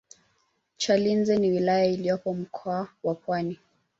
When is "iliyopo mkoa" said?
1.85-2.87